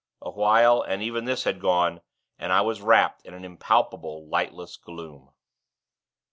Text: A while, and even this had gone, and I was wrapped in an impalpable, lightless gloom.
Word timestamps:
A 0.23 0.31
while, 0.31 0.81
and 0.81 1.03
even 1.03 1.25
this 1.25 1.43
had 1.43 1.59
gone, 1.59 2.01
and 2.39 2.51
I 2.51 2.61
was 2.61 2.81
wrapped 2.81 3.23
in 3.23 3.35
an 3.35 3.45
impalpable, 3.45 4.27
lightless 4.27 4.75
gloom. 4.75 5.29